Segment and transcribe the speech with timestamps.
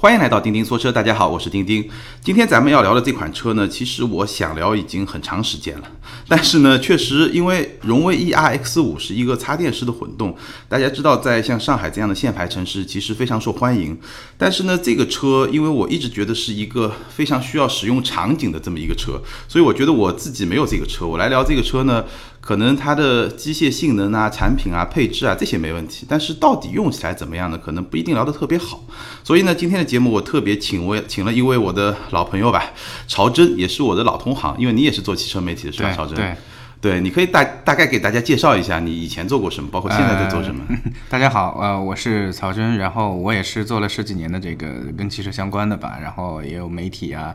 [0.00, 1.84] 欢迎来到钉钉说车，大家好，我是钉钉。
[2.22, 5.90] 今天咱们要聊的这款车呢，其实我想聊已经很长时间了，
[6.28, 10.36] 但是呢，确实因为荣威 ERX 五是一个插电式的混动，
[10.68, 13.98] 大家知道在像上海这样的限牌城市，其实非常受欢迎。
[14.36, 21.04] 但是呢，这个车因为我一直觉得是一个非常需要使用场景的这么一个车，所以我觉得我自己没有这个车。
[21.04, 22.04] 我来聊这个车呢。
[22.48, 27.58] 可能它的机械性能啊、产品啊、配置啊这些没问题，但是到底用起来怎么样呢？
[27.58, 28.82] 可能不一定聊得特别好。
[29.22, 32.72] 所以呢，今天的节目我特别请位请了一位我的老朋友吧，
[33.06, 35.92] 曹真，也是我的老同行，因为你也是做汽车媒体的，是吧？
[35.92, 36.36] 曹真，对，
[36.80, 40.64] 对，你可以大大概给大家介绍一下你以前做过什么，包括现在在做什么。
[41.10, 47.34] 大家好，呃，我是曹真，然后我也是做了十几年的这个跟汽车相关的吧，然后也有媒体啊。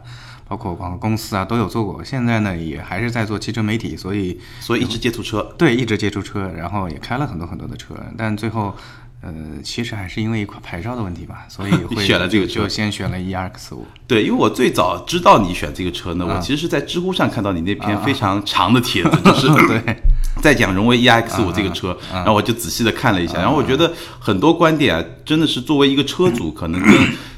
[0.53, 8.75] 包括广告公司啊都有做过，现在呢也还是在做汽车媒体，所以所以一直接触车，对，一直接触车，然后也开了很多很多的车，但最后，
[9.21, 11.71] 呃，其实还是因为一块牌照的问题吧，所以
[12.05, 13.87] 选了这个车，就先选了 ERX 五。
[14.05, 19.81] 对，因为我最早知道你选这个车呢，我其实是在知乎上看到你那篇非常长的帖子， 就是对，
[20.39, 26.93] 在讲荣威 ERX 五这个车，然后我就仔细的看了一下，然后我觉得很多观点啊，真的是作为一个车主， 可能跟。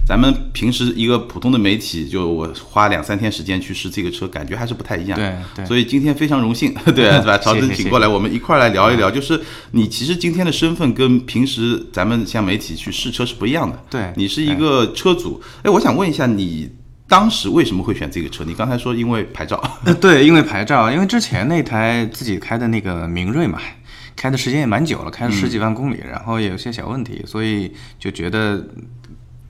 [0.05, 5.17] 咱们平时一个普通的媒体，就我花两三天时间去试这个车，感觉还是不太一样。
[5.17, 5.65] 对对。
[5.65, 7.35] 所以今天非常荣幸， 对是吧？
[7.41, 9.09] 曹真请过来，我们一块儿来聊一聊。
[9.09, 13.83] 就是你其实今天的身份跟平时咱们像媒体去试车是不一样的。
[13.89, 14.13] 对。
[14.15, 16.69] 你是一个车主，哎，我想问一下，你
[17.07, 18.43] 当时为什么会选这个车？
[18.45, 19.59] 你刚才说因为牌照。
[19.99, 23.59] 对，因为牌照，因为之前那台自己开的那个明锐嘛，
[24.15, 28.63] 开的时间也蛮久了，开了十几万公里，然后也有些小问题，所以就觉得。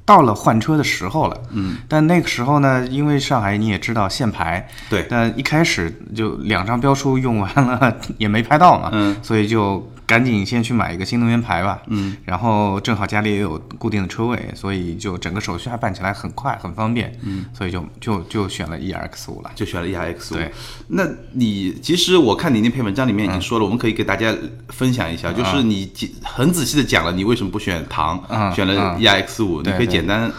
[0.05, 9.91] 到了换车的时候了，嗯，但那个时候呢，因为上海你也知道限牌，对，但一开始就两张标书用完了 也没拍到嘛，嗯，所以就。
[10.07, 20.35] 赶紧先去买一个新能源牌吧，嗯，然后正好家里也有固定的车位，所以就整个手续还办起来很快很方便，嗯，所以就就就选了 ERX 五了，就选了 ERX 五。
[20.35, 20.51] 对，
[20.89, 24.31] 那你其实我看你那篇文章里面已经说了，我们可以给大家
[24.69, 28.23] 分享一下，就是你很仔细的讲了你为什么不选唐，
[28.53, 30.31] 选了 ERX 五，你可以简单。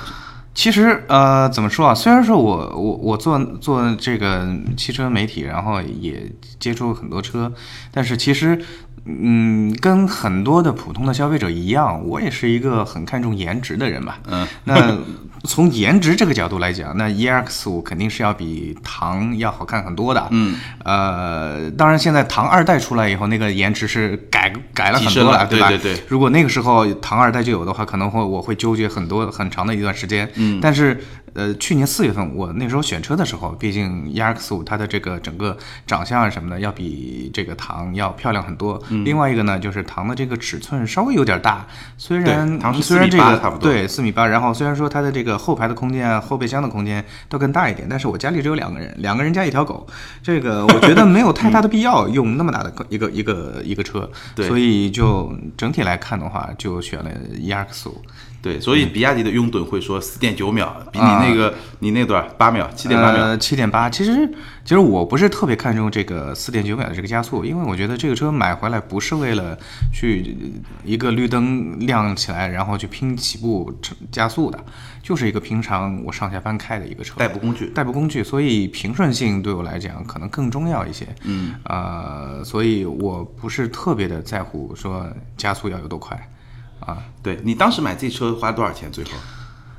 [0.55, 1.95] 其实呃，怎么说啊？
[1.95, 7.53] 虽然说我我我做做这个汽车媒体，然后也接触很多车，
[7.91, 8.65] 但是其实。
[9.07, 14.15] 嗯，跟很多的普通的消费者一样，我也是一个很看重颜值的人嘛。
[14.29, 14.99] 嗯，那
[15.45, 20.27] 从颜值这个角度来讲，那 EX 五肯定是要比唐要好看很多的。
[20.31, 25.69] 嗯，呃，当然现在唐二代出来以后，那个颜值是改改了很多了，对吧？
[25.69, 26.03] 对对对。
[26.09, 30.29] 如果那个时候唐二代就有的话，可能会我会纠结很多很长的一段时间。
[30.35, 31.01] 嗯，但是。
[31.37, 38.83] 呃，去年四月份我那时候选车的时候，毕竟 EX 五它的这个整个长相啊什么的，要比这个唐要漂亮很多。
[39.05, 41.67] 另外一个呢，就是唐的这个尺寸稍微有点大，
[41.99, 49.87] 虽然唐虽然这个对四米八，然后虽然说它的这个后排的空间啊，后备箱的空间都更大一点，但是我家里只有两个人，两个人加一条狗，
[50.23, 54.11] 这个我觉得没有太大的必要用那么大的一个一个一个车，
[54.49, 58.01] 所以就整体来看的话，就选了 EX 五。
[58.43, 63.25] 对，所以比亚迪的拥趸会说四点九秒，比你那个你那段八秒，七点八秒。
[63.25, 63.91] 呃，七点八。
[63.91, 64.29] 其实，
[64.65, 69.59] 其实我不是特别看重这个四点九秒的这个加速，因为我觉得这个车买回来不是为了
[69.93, 70.37] 去
[70.85, 73.73] 一个绿灯亮起来，然后去拼起步
[74.13, 74.65] 加速的，
[75.03, 77.67] 就是一个平常我上下班开的一个车，代步工具。
[77.71, 81.05] 代步工具，所以平顺性对我来讲可能更重要一些。
[81.25, 85.05] 嗯，呃，所以我不是特别的在乎说
[85.37, 86.17] 加速要有多快。
[86.81, 88.91] 啊，对你当时买这车花多少钱？
[88.93, 89.11] 最后，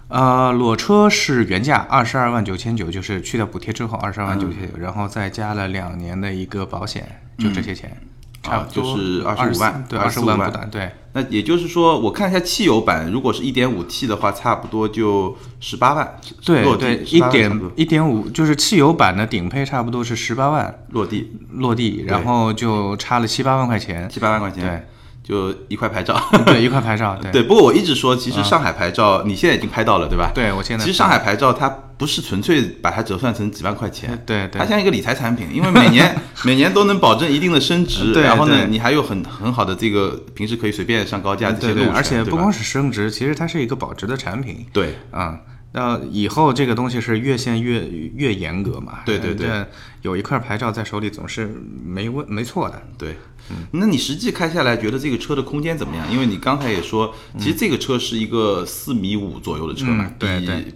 [0.07, 7.95] 呃，裸车是原价二十二万九千九，就是去掉补贴之后二十二万九千九，然后再加了两年的一个保险，就这些钱，
[8.41, 10.91] 差不多就是二十五万，对，二十五万不短，对。
[11.13, 16.15] 那也就是说，我看一下汽油版，如果是一点五 T 的话，差不多就十八万，
[16.45, 24.87] 对对，一点一点五就是汽油版的顶配，差不多是十八万落地落地，然后就差了七八万块钱，七八万块钱，对。
[25.27, 26.17] 就一块牌照，
[26.47, 27.29] 对一块牌照， 对。
[27.33, 27.43] 对。
[27.43, 30.31] 不过我一直说，其实上海牌照你现在已经拍到了，对吧？
[30.33, 36.15] 对我现在其实上海牌照它不是纯粹把它折算成几万块钱， 对对，它像一个理财产品，因为每年
[36.45, 44.95] 每年都能保证一定的升值，然后呢，你还有很很好的这个平时可以随便上高架这些路，而且不光是升值，其实它是一个保值的产品，对。
[45.11, 45.37] 啊。
[45.77, 49.01] 那以后这个东西是越限越越严格嘛？
[49.05, 49.63] 对对对，
[50.01, 51.53] 有一块牌照在手里总是
[51.85, 52.81] 没问没错的。
[52.97, 53.15] 对，
[53.51, 56.11] 嗯，那你实际开下来觉得这个车的空间怎么样？
[56.11, 60.27] 因为你刚才也说，其实这个车是一个四米五左右的车嘛，比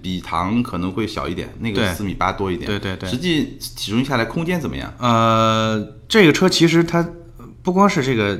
[0.04, 2.68] 比唐可能会小一点，那个四米八多一点。
[2.68, 4.94] 对对对，实际体重下来空间怎么样？
[5.00, 7.10] 呃，这个车其实它
[7.64, 8.40] 不光是这个。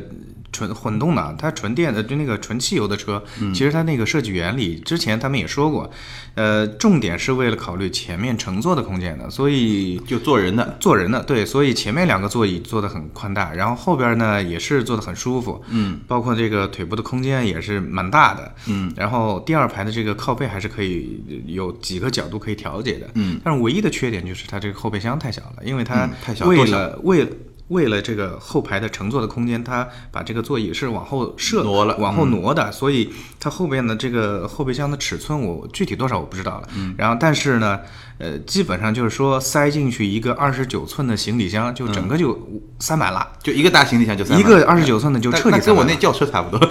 [0.52, 5.90] 纯混动的，它纯电的就那个纯汽油的车，嗯其实它那个设计原理之前他们也说过，
[6.36, 27.30] 呃，重点是为了考虑前面乘坐的空间的，所以就坐人的，坐人的，对，所以前面两个座椅坐的很宽大，然后后边呢也是坐的很舒服，嗯，包括这个腿部的空间也是蛮大的，嗯，然后第二排的这个靠背还是可以有几个角度可以调节的，嗯，但是唯一的缺点就是它这个后备箱太小了，因为它嗯太小为多小了为了
[27.72, 33.10] 为了这个后排的乘坐的空间，它把这个座椅是往后设挪了嗯往后挪的，所以
[33.40, 36.68] 它后边的这个后备箱的尺寸我具体多少我不知道了。
[36.76, 37.80] 嗯然后但是呢，
[38.18, 42.38] 呃，基本上就是说塞进去一个二十九寸的行李箱，就整个就
[42.80, 43.28] 塞满了。
[43.42, 45.60] 就一个大行李箱就塞一个二十九寸的就彻底。
[45.62, 46.70] 跟我那轿车差不多。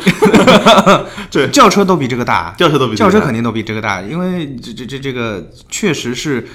[1.30, 6.46] 对轿车都比这个大，轿车都比这个大轿车肯定都比这个大，因为这这这这个确实是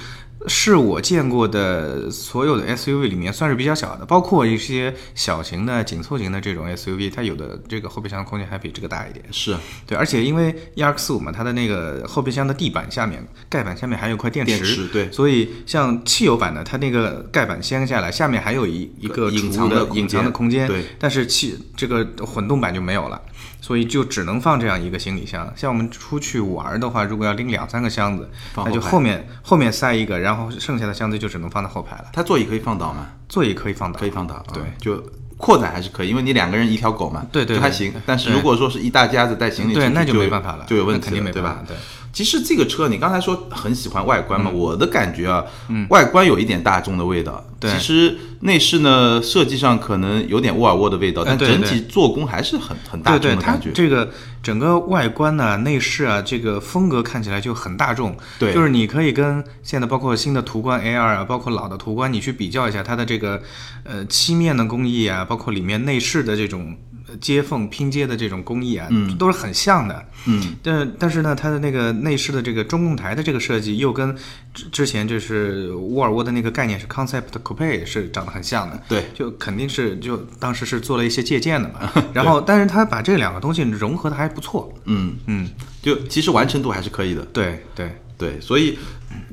[0.48, 9.26] 是我见过的所有的 SUV 里面算是比较小的，包括一些小型的紧凑型的这种 SUV，它有的这个后备箱空间还比这个大一点。
[9.32, 9.56] 是
[9.86, 20.84] 对，而且因为 EX 五嘛，它的那个后备箱的地板下面、盖板下面还有块电池，电池对所以像汽油版的，它那个盖板掀下来，下面还有一一个隐储藏的隐藏的空间，对。
[21.00, 23.22] 但是汽这个混动版就没有了，
[23.66, 25.52] 所以就只能放这样一个行李箱。
[25.56, 32.06] 像我们出去玩的话，如果要拎两三个箱子，那就后面后面塞一个，然后剩下的箱子就只能放在后排了。
[32.14, 33.08] 它座椅可以放倒吗？
[33.28, 35.04] 座椅可以放倒，可以放倒，对啊就
[35.38, 37.92] 扩展还是可以，因为你两个人一条狗嘛，对对对还行。
[38.06, 41.74] 但是如果说是一大家子带行李对，那就没办法了，就有问题肯定了对吧没办法？
[41.74, 41.78] 对。
[42.16, 47.44] 其实这个车，你刚才说很喜欢外观嗯嘛，我的感觉啊，嗯外观有一点大众的味道。
[47.60, 53.72] 对其实内饰呢，设计上可能有点沃尔沃的味道，但整体做工还是很很大众的感觉。
[53.72, 54.10] 这个
[54.42, 58.16] 整个外观呢、内饰啊，这个风格看起来就很大众。
[58.40, 63.42] 对就是你可以跟现在包括新的途观 L 啊，包括老的途观，你去比较一下它的这个
[63.84, 70.06] 呃漆面的工艺啊，包括里面内饰的这种呃接缝拼接的这种工艺啊，嗯，都是很像的。
[70.28, 74.16] 嗯，但但是呢，它的那个内饰的这个中控台的这个设计，又跟
[74.54, 78.82] 之之前就是沃尔沃的那个概念是 Concept Coupe 是长得很像的。
[78.88, 81.92] 对，就肯定是就当时是做了一些借鉴的嘛。
[82.14, 84.74] 然后，但是他把这两个东西融合的还不错。
[84.86, 85.50] 嗯，嗯，
[85.82, 87.22] 就其实完成度还是可以的。
[87.26, 87.92] 对对。
[88.18, 88.80] 对，所以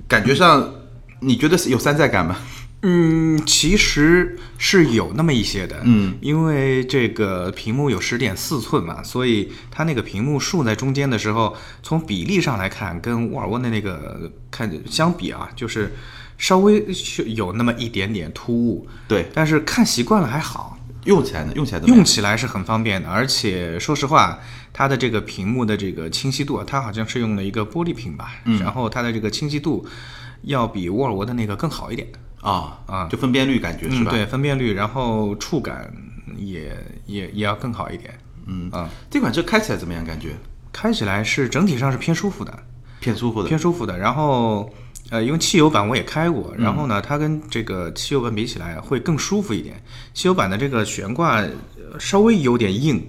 [0.08, 0.68] 感觉上
[1.20, 2.36] 你觉得有山寨感吗？
[2.84, 15.94] 嗯，其实是有那么一些的，嗯，因为这个屏幕有十点四寸嘛，所以它那个屏幕竖在中间的时候，从比例上来看，跟沃尔沃的那个看相比啊，就是
[16.36, 21.80] 稍微是有那么一点点突兀，对，但是看习惯了还好，用起来呢，用起来。
[21.82, 24.40] 用起来是很方便的，而且说实话，
[24.72, 29.86] 它的这个屏幕的这个清晰度啊，它好像是用了一个玻璃屏吧，然后它的这个清晰度
[30.42, 32.08] 要比沃尔沃的那个更好一点。
[32.42, 34.10] 啊啊就分辨率感觉是嗯，吧？
[34.10, 35.90] 对，分辨率，然后触感
[36.36, 38.12] 也也也要更好一点。
[38.46, 40.04] 嗯啊，这款车开起来怎么样？
[40.04, 40.36] 感觉
[40.72, 42.52] 开起来是整体上是偏舒服的，
[43.00, 43.48] 偏舒服的。
[43.48, 43.96] 偏舒服的。
[43.96, 44.68] 然后，
[45.10, 49.80] 呃，因为汽油版我也开嗯过，然后呢，它跟这个汽油版比起来会更舒服一点。
[50.12, 51.50] 汽油版的这个悬挂呃
[52.00, 53.00] 稍微有点硬。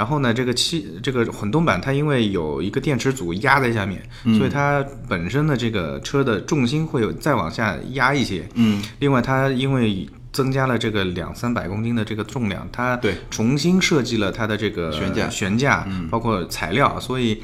[0.00, 8.48] 然后呢，这个七这个混动版它因为有一个电池组压在下面，嗯所以它本身的这个车的重心会有再往下压一些。
[8.54, 17.42] 嗯，另外，它因为增加了这个两三百公斤的这个重量，它对重新设计了它的这个悬架嗯悬架，包括材料，所以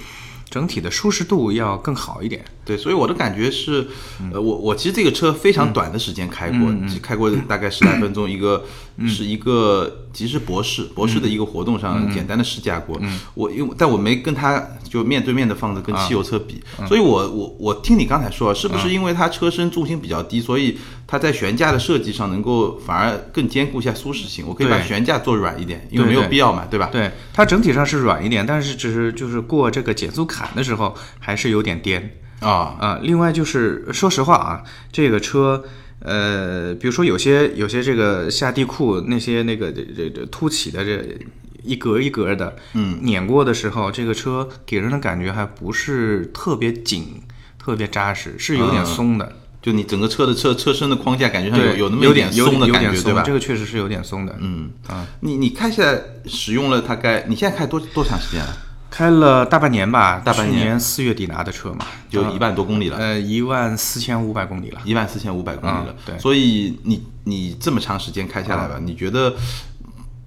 [0.49, 2.43] 整体的舒适度要更好一点。
[2.67, 3.87] 对，所以我的感觉是，
[4.33, 8.65] 呃，我我其实这个车非常短的时间开过，只开过大概十来分钟，一个
[9.07, 13.01] 是一个其实是博士博士的一个活动上简单的试驾过，
[13.35, 20.77] 我因为但我没跟他就面对面的放着跟汽油车比，所以我我我听你刚才说，是不是因为它车身重心比较低，所以
[21.07, 24.45] 它在悬架的设计上能够反而更兼顾一下舒适性？
[24.45, 26.89] 我可以把悬架做软一点，因为没有必要嘛，对吧？
[26.91, 32.19] 对，它整体上是软一点，但是只是就是过这个减速坎的时候还是有点颠。
[32.41, 34.63] 啊，啊，另外就是说实话啊，
[34.93, 35.65] 这个车，
[36.01, 41.19] 呃，比如说有些有些这个下地库那些那个这这这凸起的这
[41.63, 47.23] 一格一格的，嗯，碾过的时候，这个车给人的感觉还不是特别紧、
[47.59, 49.33] 特别扎实，是有点松的。
[49.63, 53.23] 就你整个车的车车身的框架感觉上有，有那么有一点松的有感觉，对吧？
[53.27, 54.37] 这个确实是有点松的。
[54.39, 58.57] 嗯啊，你你开下来使用了大概，你现在开多多长时间了？
[58.97, 60.81] 开了大半年吧，大半年。
[60.81, 64.81] 四月底拿的车嘛，就一万多公里了，呃，一万四千五百公里了。
[64.87, 65.89] 一万四千五百公里了。
[65.89, 66.19] 嗯对。
[66.19, 69.35] 所以你你这么长时间开下来吧，你觉得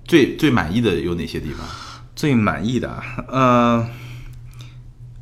[0.05, 1.65] 最最满意的有哪些地方？
[2.15, 3.83] 最满意的，呃，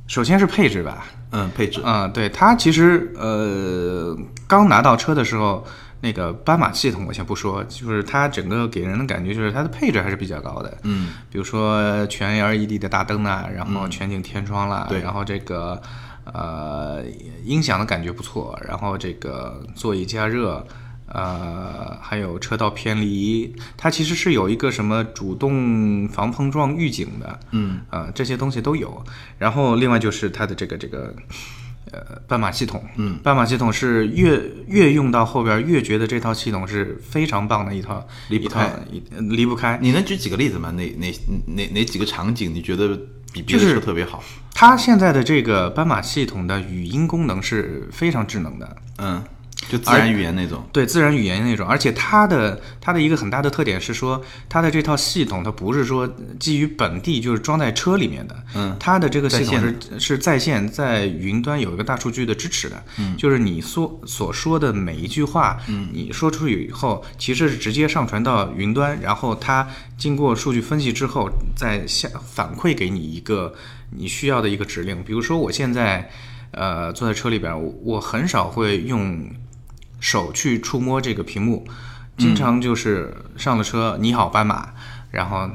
[0.08, 4.13] 首先是配置吧，嗯，配置，嗯、对它其实呃
[4.46, 5.66] 刚拿到车的时候，
[6.01, 10.77] 那个斑马系统我先不说，就是它整个给人的感觉就是它的配置还是比较高的。
[10.84, 15.82] 嗯，比如说全 LED 的大灯啊，然后全景天窗啦，对然后这个
[16.25, 17.04] 呃
[17.44, 20.66] 音响的感觉不错，然后这个座椅加热。
[21.10, 29.01] 呃，还有车道偏离，它其实是有一个什么主动防碰撞预警的，嗯，呃，这些东西都有。
[29.38, 31.16] 然后另外就是它的这个这个
[31.91, 38.70] 呃斑马系统，嗯，斑马系统是越越用到后边越觉得这套系统是非常棒的一套，离不开
[39.10, 39.77] 离不开。
[39.82, 40.72] 你能举几个例子吗？
[40.72, 41.12] 哪哪
[41.46, 43.00] 哪哪几个场景你觉得
[43.32, 44.24] 比别的特别好？
[44.53, 49.24] 它现在的这个斑马系统的语音功能是非常智能的，嗯，
[49.70, 50.64] 就自然语言那种。
[50.72, 56.08] 对自然语言那种，而且它的它的一个很大的特点是说，它的这套系统它不是说
[56.40, 73.54] 基于本地就是装在车里面的，嗯，它的这个系统在是是在线在云端有一个大数据的支持的，嗯，就是你所所说的每一句话，嗯，你说出去以后，其实是直接上传到云端，然后它经过数据分析之后，再下反馈给你一个
[73.92, 76.10] 你需要的一个指令，比如说我现在。
[76.52, 79.30] 呃，坐在车里边，我我很少会用
[80.00, 81.68] 手去触摸这个屏幕，
[82.18, 84.70] 经常就是上了车，你好斑马，
[85.12, 85.50] 然后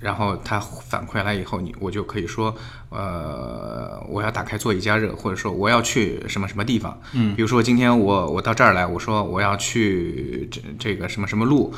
[0.00, 2.54] 然后它反馈来以后，你我就可以说，
[2.88, 11.72] 呃，我要打开座椅加热，或者说我要去什么什么地方，嗯，比如说今天我我到这儿来，我说我要去这这个什么什么路，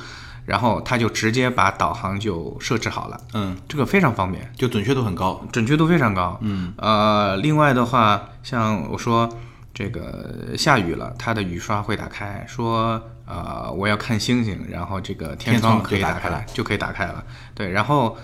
[0.47, 4.51] 然后它就直接把导航就设置好了，嗯，这个非常方便。
[4.57, 5.47] 就准确度很高。
[5.53, 6.39] 准确度非常高。
[6.41, 9.29] 嗯，呃，另外的话，像我说
[9.75, 17.25] 这个下雨了，它的雨刷会打开，说呃我要看星星，然后这个天天窗可以打开就打开了，就可以打开了。
[17.55, 18.17] 对，然后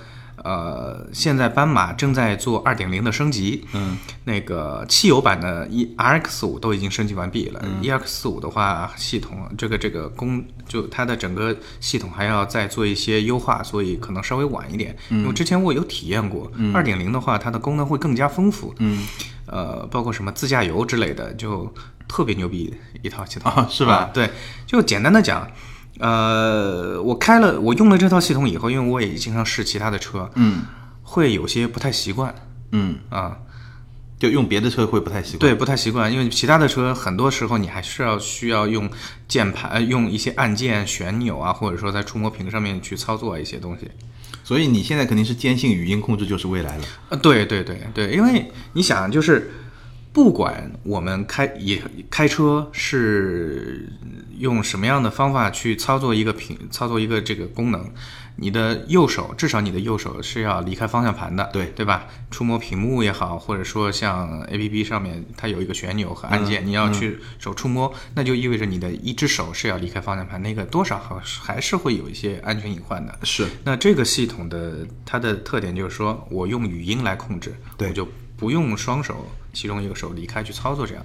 [0.43, 7.61] 呃，现在斑马正在做二点零的升级，嗯，那个汽油版的 E RX 五都已经升级完毕了。
[7.83, 14.97] EX 嗯五的话，系统这个这个功就它的整个系统还要再做一些优化，所以可能稍微晚一点。
[15.11, 18.75] 嗯因为之前我有体验过，二点零的话，它的功能会更加丰富。
[18.79, 19.07] 嗯，
[19.51, 21.73] 呃，包括什么自驾游之类的，就
[22.09, 24.31] 特别牛逼一套 系统，啊是吧啊对，
[24.67, 25.47] 就简单的讲。
[25.99, 30.63] 呃，我开了，我用了这套系统以后，因为我也经常试其他的车，嗯
[31.03, 32.35] 会有些不太习惯
[32.73, 33.37] 嗯，啊，
[34.19, 35.41] 就用别的车会不太习惯。
[35.41, 38.89] 对，不太习惯，因为其他的车很多时候你还是要需要用
[39.29, 43.91] 键盘、呃用一些按键、旋钮啊，或者说在触摸屏上面去操作一些东西。
[44.51, 46.85] 所以你现在肯定是坚信语音控制就是未来了。
[47.11, 49.49] 呃，对对对对，因为你想，就是
[50.13, 53.89] 不管我们开也开车是
[54.39, 57.89] 用什么样的方法去操作一个屏，操作一个这个功能，
[58.37, 62.09] 你的右手至少你的右手是要离开方向盘的，对对吧？
[62.31, 73.17] 触摸屏幕也好，或者说像 A P P 上面它有一个旋钮和按键，你要去手触摸，那就意味着你的一只手是要离开方向盘，那个多少还还是会有一些安全隐患的。
[73.23, 81.05] 是，那这个系统的它的特点就是说我用语音来控制，对我就不用双手其中一个手离开去操作这样。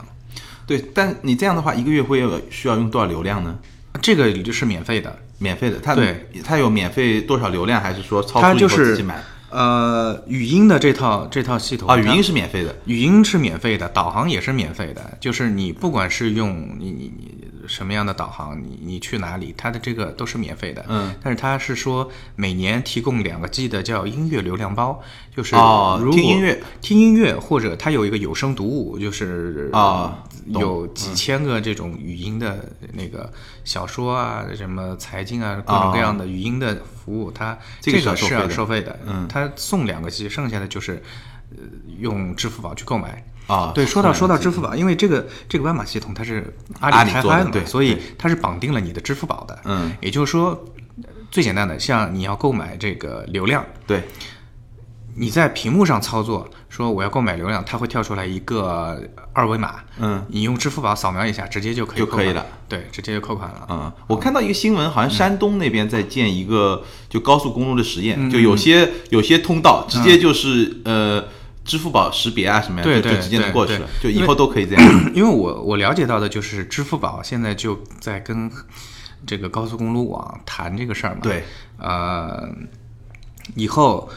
[0.68, 3.58] 对，但你这样的话，一个月会有需要用多少流量呢？
[4.02, 11.96] 这个就是免费的，免费的，它对它有免费多少流量，还是说操作以后它就是自己买呃语音的这套这套系统啊？
[11.96, 15.18] 语音是免费的，语音是免费的，导航也是免费的。
[15.22, 20.86] 就是你不管是用你你你什么样的导航，你你去哪里，它的这个都是免费的。
[20.88, 25.02] 嗯，但是它是说每年提供两个 G 的叫音乐流量包，
[25.36, 25.56] 就是
[26.12, 33.32] 听音乐听音乐或者它有一个有声读物，就是啊懂有几千个这种语音的那个
[33.64, 39.00] 小说啊，什么财经啊，各种各样的语音的服务，它这个是要要收费的收费的。
[39.06, 41.02] 嗯它送两个 G，剩下的就是
[41.52, 41.64] 呃
[42.00, 43.24] 用支付宝去购买。
[43.48, 43.72] 啊。
[43.74, 49.60] 对，说到说到支付，宝，因为这个这个斑马系统它是阿阿里里开发的对所以它是绑定了你的支付宝的。
[49.66, 50.66] 嗯，也就是说，
[51.32, 54.04] 最简单的，像你要购买这个流量，对，
[55.16, 59.02] 你在屏幕上操作，说我要购买流量，它会跳出来一个
[59.34, 62.46] 二维码，嗯，你用支付宝扫描一下，直接就可以就可以了。
[62.68, 63.66] 对，直接就扣款了。
[63.70, 71.24] 嗯，我看到一个新闻，好像山东那边在建一个就高速公路的实嗯验，就有些有些通道直接就是呃
[71.66, 74.84] 支付宝识别啊什么呀，对对就就直接能过去了，就以后都可以这样。
[75.16, 78.50] 因为我我了解到的就是支付宝现在就在跟
[79.26, 81.22] 这个高速公路网谈这个事儿嘛。
[81.24, 81.44] 对，
[81.78, 82.48] 呃，
[83.56, 84.08] 以后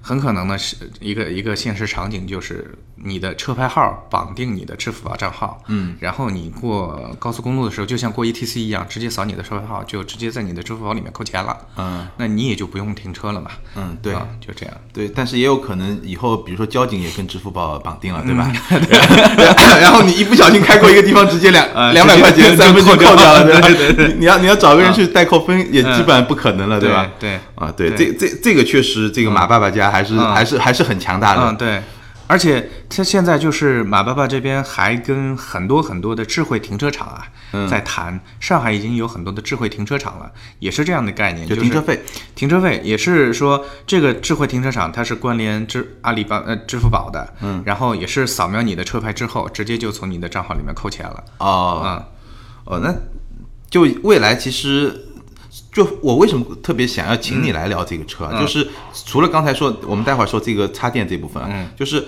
[0.00, 14.14] 很可能呢是一个一个现实场景，就是你的车牌号绑定你的支付宝账号，嗯，然后你过高速公路的时候，就像过 ETC 一样，直接扫你的车牌号，就直接在你的支付宝里面扣钱了，嗯，那你也就不用停车了嘛，嗯，对。
[14.14, 14.74] 啊，就这样。
[14.92, 18.50] 对，但是也有可能以后，比如说交警也跟支付宝绑定了，对吧？
[18.70, 18.80] 嗯
[19.80, 23.68] 然后你一不小心开过一个地方，直接两 啊两百块钱、三分就就扣掉了，对吧？
[23.68, 27.10] 对对你你要你要找个人去代扣分，也基本上不可能了，对吧？
[27.18, 31.54] 对啊，对，对这这这个确实，这个马爸爸家还是还是还是很强大嗯，的。
[31.56, 31.82] 对，
[32.26, 37.68] 而且他现在就是马爸爸这边还跟很多很多的智慧停车场啊、嗯。
[37.68, 42.02] 在谈，上海已经有很多的智慧停车场了，也是这样的概念，就是停车费，
[42.34, 51.82] 停车费也是说这个智慧停车场它是关联支阿里巴呃支付宝的，嗯，然后也是扫描你的车牌之后，直接就从你的账号里面扣钱了，哦。
[51.84, 52.04] 嗯、
[52.64, 52.94] 哦，那
[53.68, 55.08] 就未来其实。
[55.72, 58.40] 就我为什么特别想要请你来聊这个车啊？
[58.40, 58.68] 就是
[59.06, 62.04] 除了刚才说，我们待会儿说这个插电这部分啊，嗯就是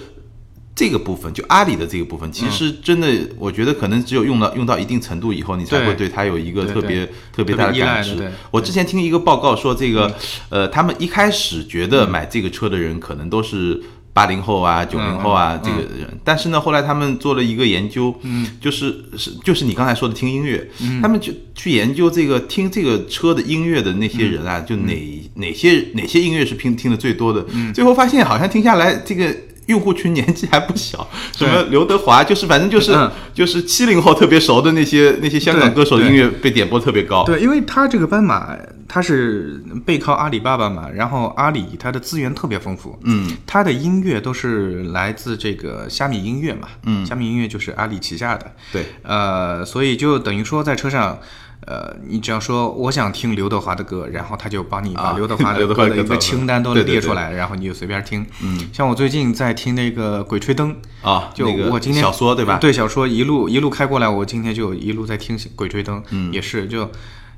[0.75, 8.31] 这个部分，就阿里的这个部分，其实真的，我觉得可能只有用到用到一定程度以后，你才会对它有一个特别特别大的感知。
[8.51, 10.15] 我之前听一个报告说，这个
[10.49, 13.83] 呃，他们一开始觉嗯得买这个车的人可能都是。
[14.17, 21.03] 八零后啊，九零后啊，嗯这个人，但是呢，后来他们做了一个研究，嗯，就是是就是你刚才说的听音乐，嗯。
[21.03, 24.47] 他们就去研究这个听这个车的音乐的那些人嗯。
[24.47, 24.95] 啊，就哪
[25.35, 27.45] 哪些哪些音乐是听听的最多的，
[27.75, 29.37] 最后发现好像听下来这个。
[29.67, 37.25] 用户群年纪还不小，什么刘德华，就是反正就是、嗯就是七零后特别熟的那些那些香港歌手的音乐被点播特别高。
[37.25, 38.57] 对，因为他这个斑马
[38.89, 51.19] 它是背靠阿里巴巴嘛，然后阿里它的资源特别丰富，嗯，它的音乐都是来自这个虾米音乐嘛，嗯，虾米音乐就是阿里旗下的，对，呃，所以就等于说在车上。
[51.67, 56.93] 呃，你只要说我想听刘德华的歌，然后他就帮你把啊 刘德华的歌的一个清单都对对对。
[56.93, 58.25] 列出来，然后你就随便听。
[58.45, 62.59] 嗯，像我最近在听那个《鬼吹灯》，啊，就我今天小说对吧？
[62.59, 66.89] 对小说一路一路开过来，我今天就一路在听《鬼吹灯》，嗯，也是就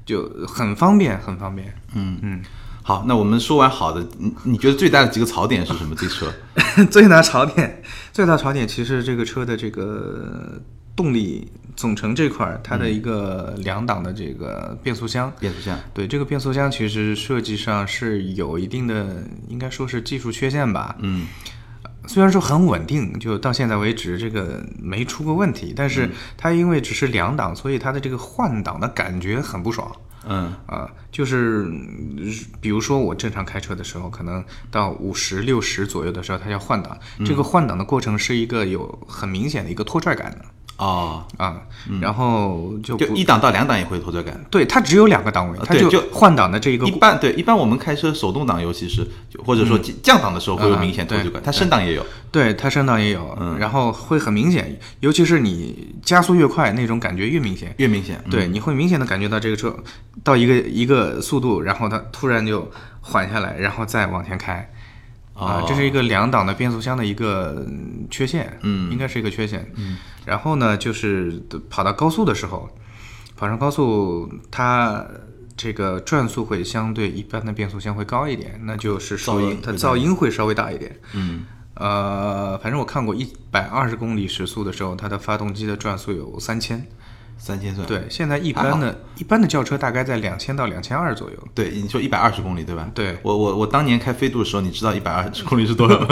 [0.08, 1.74] 就很方便，很方便。
[1.94, 2.42] 嗯嗯
[2.82, 5.94] 好，那我们说完好的，你你觉得最大的几个槽点是什么？
[5.94, 6.32] 这车？
[6.90, 7.82] 最大槽点，
[8.14, 10.58] 最大槽点其实这个车的这个
[10.96, 11.46] 动力
[11.76, 15.30] 总成这块儿，它的一个两档的这个变速箱。
[15.38, 15.78] 变速箱？
[15.92, 20.96] 对这个变速箱，其实设计上是有一定的，应该说是技术缺陷吧。
[21.00, 21.26] 嗯，
[22.08, 29.94] 虽然说很稳定，就到现在为止这个没出过问题，但是它因为只是两档，所以它的这个换挡的感觉很不爽。
[30.26, 30.52] 嗯。
[30.66, 40.44] 啊，就是嗯比如说我正常开车的时候，可能到五十六十左右的时候，它要换挡，这个换挡的过程是一个有很明显的一个拖拽感的
[40.78, 41.60] 哦，啊，
[42.00, 44.40] 然后就就一档到两档也会有拖拽感。
[44.48, 52.06] 对它只有两个档位，它就就换挡的这一个一般对，一般我们开车手动挡，尤其是就或者说降档的时候会有啊明显拖拽感，对它升档也有。
[52.30, 57.74] 对它升档也有，然后会很明显，尤其是你加速越快，那种感觉越明显。
[57.78, 59.74] 越明显，嗯对，你会明显的感觉到这个车
[60.22, 64.70] 到一个一个速度，然后它突然就缓下来，然后再往前开。
[65.38, 69.70] 啊哦，这是一个两档的变速箱的一个嗯缺陷，嗯，应该是一个缺陷。
[69.76, 69.96] 嗯，
[70.26, 72.68] 然后呢，就是跑到高速的时候，
[73.36, 75.06] 跑上高速，它
[75.56, 80.98] 这个转速会相对一般的变速箱会高一点，那就是说噪音它会噪音会稍微大一点。
[81.14, 86.84] 嗯，呃，反正我看过一百二十公里时速的时候，它的发动机的转速有三千。
[87.38, 87.86] 三千转。
[87.86, 91.36] 对，现在一般的一般的轿车大概在两千到两千二左右。
[91.54, 92.90] 对，你说一百二十公里对吧？
[92.94, 96.08] 对我我我当年开飞度的时候，你知道一百二十公里是多少 吗？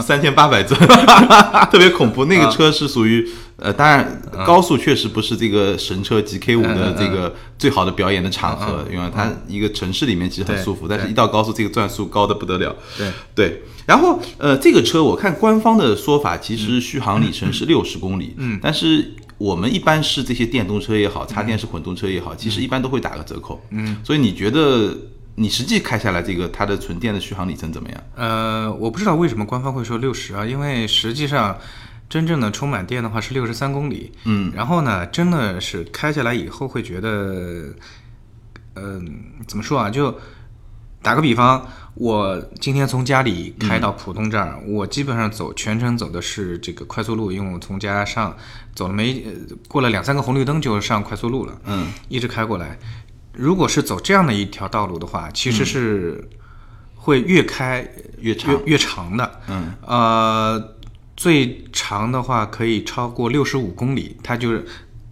[0.00, 0.78] 三千八百转，
[1.70, 2.24] 特别恐怖。
[2.24, 12.74] 那个车是属于呃，当然高速确实不是这个神车 GK 五的这个最好的表演的场合，因为它一个城市里面其实很舒服，但是一到高速，这个转速高的不得了。
[12.96, 24.96] 对对，然后呃，这个车我看官方的说法，其实续航里程是六十公里，嗯，但是我们一般是这些电动车也好，插电式混动车也好，其实一般都会打个折扣，嗯，所以你觉得
[25.36, 28.02] 你实际开下来这个它的纯电的续航里程怎么样？
[28.16, 31.56] 呃，我不知道为什么官方会说六十啊，因为实际上
[32.08, 34.10] 真正的充满电的话是六十三公里。
[34.24, 37.72] 嗯，然后呢，真的是开下来以后会觉得，
[38.74, 39.88] 嗯、怎么说啊？
[39.88, 40.12] 就
[41.00, 48.36] 打个比方，我今天从家里开到浦东这儿，我基本上走全程走的是这个快速路，因为我从家上
[48.74, 51.58] 走了没呃过了两三个红绿灯就上快速路了。
[51.64, 52.78] 嗯，一直开过来。
[53.32, 56.28] 如果是走这样的一条道路的话，其实是
[56.96, 59.40] 会越开越长越越长的。
[59.46, 60.74] 嗯，呃，
[61.16, 64.66] 最长的话可以超过六十五公里，它就是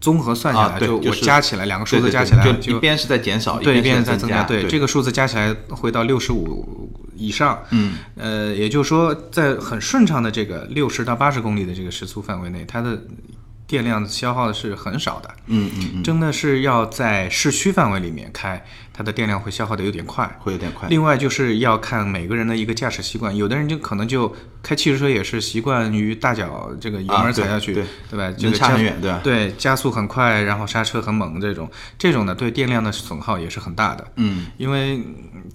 [0.06, 13.02] 综合算下啊来，就我加起来两个数字加起来对就一边是在减少，对，一边在增对，这个数字加起来会到六十五以上，嗯，呃，也就是说，在很顺畅的这个六十到八十公里的这个时速范围内，它的
[13.66, 15.30] 电量消耗的是很少的。
[15.46, 20.28] 嗯嗯嗯，真的是要在市区范围里面开，它的电量会消耗的有点快。
[20.40, 20.88] 会有点快。
[20.88, 28.34] 另外就是要看每个人的一个驾驶习惯，有的人就可能就开汽车也是习惯于大脚这个油门踩下去，对吧？
[28.36, 29.20] 这能个差很远，对吧？
[29.22, 34.06] 对，加速很快，然后刹车很猛，这种这种呢，对电量的损耗也是很大的。
[34.16, 35.00] 嗯，因为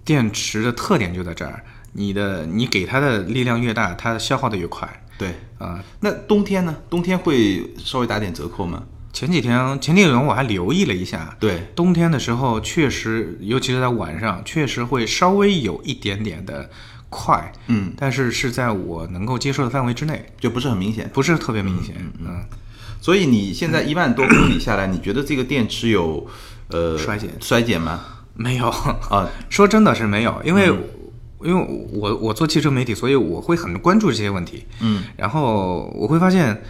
[0.03, 5.35] 电池的特点就在这儿，你的你给它的力量越大，它消耗的越快对。
[5.59, 6.75] 啊、那冬天呢？
[6.89, 8.81] 冬天会稍微打点折扣吗？
[9.13, 16.67] 前几天前几轮我还留意了一下，对，冬天的时候确实，尤其是在晚上，确实会稍微有一点点的
[17.09, 21.07] 快，嗯，但是是在我能够接受的范围之内，就不是很明显。
[21.13, 21.95] 不是特别明显。
[22.19, 22.43] 嗯，
[23.01, 26.25] 所以你现在一万多公里下来，你觉得这个电池有
[26.69, 27.99] 呃衰减衰减吗？
[28.33, 30.71] 没有，啊， 说真的是没有，因为、
[31.43, 34.65] 因为我我做汽车媒体，所以我会很关注这些问题。
[34.81, 36.61] 嗯，然后我会发现，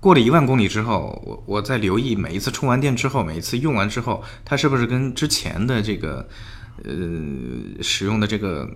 [0.00, 6.28] 过了一万公里之后，我我在留意每一次充完电之后，每一次用完之后，它是不是跟之前的这个
[6.84, 6.92] 呃
[7.80, 8.68] 使用的这个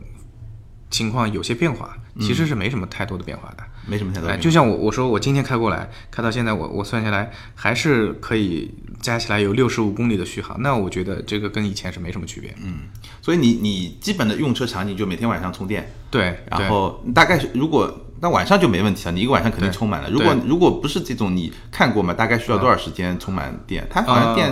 [0.93, 1.97] 情况有些变化？
[2.21, 3.65] 其实是没什么太多的变化的。
[3.89, 4.45] 没什么太多哎，变化。
[4.45, 12.55] 就像我我说我今天开过来，开到现在我我算下来还是可以加起来有六十五公里的续航，那我觉得这个跟以前是没什么区别。
[12.63, 12.81] 嗯，
[13.23, 20.11] 所以你你基本的用车场景就每天晚上充电，对，然后大概是如果那晚上就没问题了，你一个晚上肯定充满了。
[20.11, 22.13] 如果如果不是这种，你看过嘛？
[22.13, 23.85] 大概需要多少时间充满电？
[23.91, 24.49] 它好像电，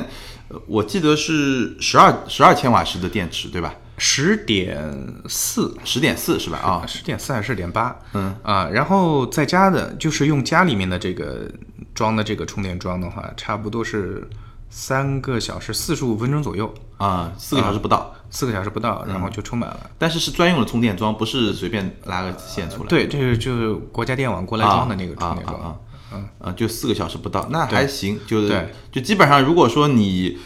[0.48, 3.74] 呃我记得是十二十二千瓦时的电池，对吧？
[4.02, 5.76] 十点四。
[5.84, 6.58] 十点四是吧？
[6.58, 7.94] 啊，十点四还是十点八？
[8.14, 11.46] 嗯啊，然后在家的，就是用家里面的这个
[11.94, 14.26] 装的这个充电桩的话，差不多是
[14.70, 19.90] 三个小时四十五分钟左右，啊，四个小时不到，四个小时不到，然后就充满了。
[19.98, 22.88] 但是是专用的充电桩，不是随便拉个线出来。
[22.88, 25.60] 对，这是就是国家电网过来装的那个充电桩。
[25.60, 30.36] 啊啊啊啊啊，就四个小时不到，那还行，就是对就基本上，如果说你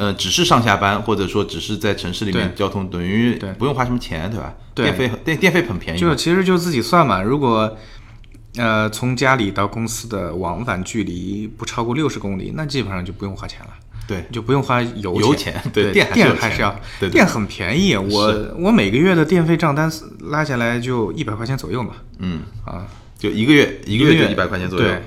[0.00, 3.52] 呃只是上下班，或者说只是在城市里面交通，等于对。
[3.52, 4.54] 不用花什么钱，对吧？
[4.74, 4.86] 对。
[4.86, 7.76] 电费电电费很便宜，就其实就自己算嘛，如果
[8.56, 13.68] 呃从家里到公司的往返距离不超过六十公里，那基本上就不用花钱了。
[14.08, 17.10] 对，就不用花油油钱， 对对，电还是要，对对。
[17.10, 19.92] 电很便宜，我我每个月的电费账单
[20.30, 22.86] 拉下来就一百块钱左右嘛，嗯，啊，
[23.18, 24.86] 就一个月一个个月月就一百块钱左右。
[24.86, 25.02] 对。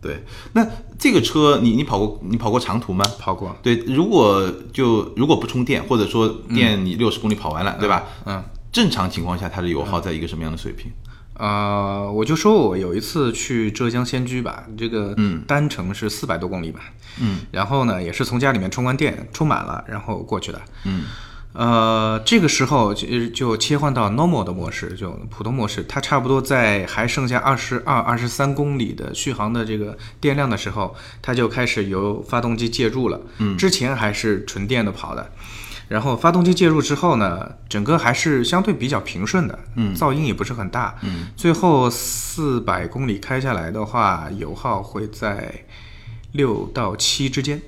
[0.00, 0.64] 对，那
[0.98, 3.04] 这个车你你跑过你跑过长途吗？
[3.20, 8.04] 跑过，对，如果就如果不充电，或者说电你六十公里跑完了，对吧？
[8.26, 10.90] 嗯，正常情况下，它的油耗在一个什么样的水平？
[11.34, 15.14] 呃，我就说我有一次去浙江仙居吧，这个
[15.46, 16.80] 单程是四百多公里吧，
[17.20, 21.04] 嗯，然后呢也是从家里面充完电，充满了，然后过去的，嗯，
[21.54, 33.20] 呃，这个时候就就切换到 normal 的模式，就普通模式，它差不多在还剩下二十二、二十三公里的续航的这个电量的时候，它就开始由发动机介入了。
[33.38, 35.32] 嗯，之前还是纯电的跑的，
[35.88, 45.64] 然后发动机介入之后呢，整个还是相对比较平顺的，嗯，噪音也不是很大，嗯，最后四百公里开下来的话，油耗会在
[46.32, 47.60] 六到七之间。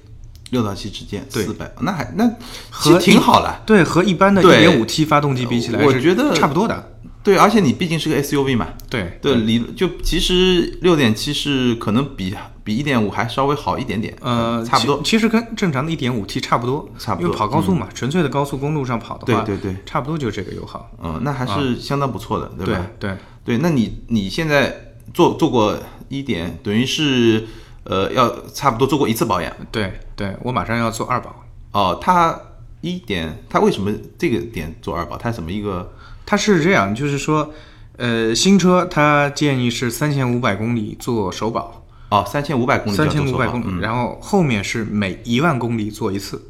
[0.51, 2.29] 六到七之间，对四百，那还那
[2.83, 3.63] 其和挺好了。
[3.65, 6.93] 对，和一般的一点五 T 发动机比起来，我觉得差不多的。
[7.23, 12.35] 对，而且你毕竟是个 SUV 嘛，对对，理就其实六点七是可能比
[12.65, 15.11] 比一点五还稍微好一点点，呃，差不多其。
[15.11, 20.91] 其实跟正常的一点五 T 差不多，差不多因为跑高速嘛，纯粹的高速公路上跑的话，对对对，差不多就这个油耗。
[21.03, 22.87] 嗯，那还是相当不错的，对对吧？
[22.99, 27.47] 对，对，那你你现在做做过一点，等于是
[27.91, 31.35] 呃要差不多做过一次保养对对，我马上要做二保。
[31.73, 31.99] 哦。
[32.01, 32.39] 它
[32.81, 35.19] 一点，它为什么这个点做二保？
[35.19, 35.93] 它怎么一个？
[36.25, 37.53] 它是这样，就是说，
[37.97, 46.41] 呃，新车它建议是三千五百公里做首保，哦，三千五百公里就三千五百公里，嗯然后后面是每一万公里做一次。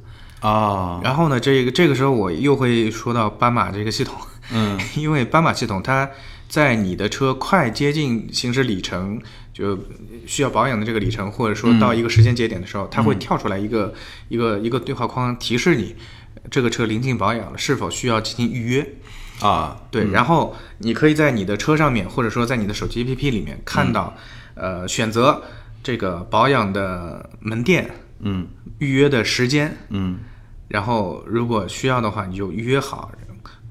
[0.40, 4.14] 啊，然后呢，这个这个时候我又会说到斑马这个系统，
[4.52, 6.08] 嗯， 因为斑马系统它
[6.48, 9.20] 在你的车快接近行驶里程，
[9.52, 9.78] 就
[10.26, 13.92] 需要保养的这个里程，或者说到一个时间节点的时候，它会跳出来一个
[14.28, 15.96] 一个一个对话框提示你
[16.50, 18.94] 这个车临近保养了，是否需要进行预约。
[19.40, 24.14] 啊，对，然后你可以在你的车上面，或者说在你的手机 APP 里面看到，
[24.54, 25.42] 呃，选择
[25.82, 28.46] 这个保养的门店，嗯
[28.78, 30.18] 预约的时间，嗯
[30.68, 33.10] 然后如果需要的话，你就预约好。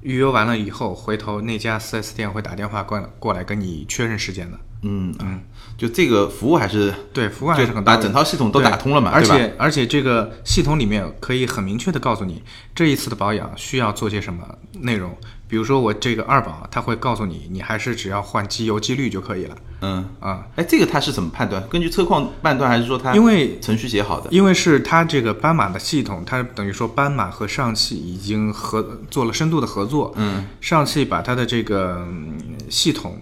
[0.01, 4.57] 预约完了以后，回头那家 4S 店会打电话过来过来跟你确认时间的。
[4.81, 5.41] 嗯嗯，
[5.77, 9.21] 就这个服务还是对，服务还是很到位整套系统都打通了嘛，而？
[9.21, 12.41] 且而且这个系统里面可以很明确的告诉你
[12.73, 14.43] 这一次的保养需要做些什么
[14.81, 15.15] 内容。
[15.49, 20.45] 比如说我这个二保，它会告诉你，你还是只要换机油机滤就可以了嗯，啊。
[20.55, 21.67] 哎，这个它是怎么判断？
[21.67, 24.29] 根据车况判断，还是说它因为程序写好的？
[24.29, 30.13] 因为是它这个斑马的系统，它等于说斑马和上汽已经合做了深度的合作。
[30.17, 32.37] 嗯，上汽把它的这个嗯
[32.69, 33.19] 系统，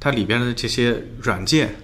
[0.00, 1.74] 它里边的这些软件，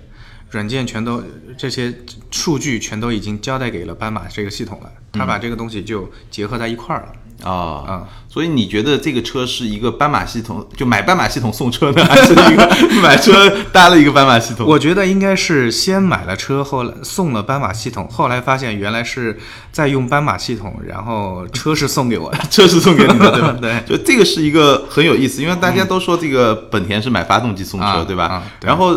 [0.51, 1.23] 软件全都
[1.57, 1.95] 这些
[2.31, 7.13] 数据全都已经交代给了斑马这个系统了，它把这个东西就结合在一块儿了。
[7.43, 12.71] 哦，啊所以你觉得这个车是一个斑马系统，就买斑马系统送车呢， 还是一个
[13.01, 13.33] 买车
[13.73, 14.67] 搭了一个斑马系统？
[14.69, 19.39] 我觉得应该是先买了车，后来送了斑马系统，后来发现原来是
[19.73, 22.37] 在用斑马系统，然后车是送给我的。
[22.53, 23.57] 车是送给你的，对吧？
[23.59, 28.25] 对，就这个是一个很有意思，因为大家都说这个本田是买发动机送车，啊对吧？
[28.27, 28.95] 啊对然后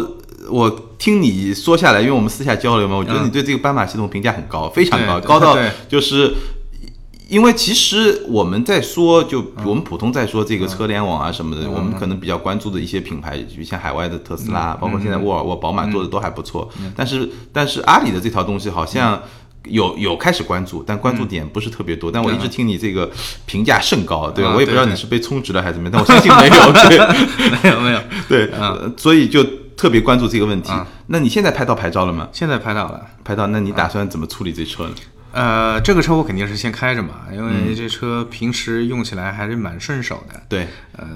[0.50, 6.36] 我听你说下来，因为我们私下交流嘛，我觉得嗯你对这个斑马系统评价很高，非常高，高到就是。
[7.30, 16.68] 因为其实我们在说，就我们普通在说这个车联网啊什么的，我们可能比较关注的一些品牌，就像海外的特斯拉，包括现在沃尔沃、宝马做的都还不错。
[16.96, 19.22] 但是但是阿里的这套东西好像
[19.66, 22.12] 有有开始关注，但关注点不是特别多。
[22.12, 23.08] 但我一直听你这个
[23.46, 26.74] 评价甚高，对我也不知道你是被充值了还是怎么样， 但我相信没有。
[26.90, 26.98] 对
[27.64, 29.44] 没有没有，对，呃所以就
[29.78, 30.88] 特别关注这个问题啊。
[31.08, 32.28] 那你现在拍到牌照了吗？
[32.34, 33.06] 现在拍到了。
[33.24, 34.96] 拍到，那你打算怎么处理这车呢？
[35.32, 40.42] 呃，这个车我肯定是先开着嘛，因嗯为这车平时用起来还是蛮顺手的。
[40.50, 41.08] 对，呃，